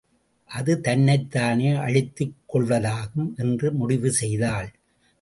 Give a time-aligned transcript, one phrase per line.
[0.45, 4.71] அது தன்னைத் தானே அழித்துக் கொள்வதாகும் என்று முடிவு செய்தாள்.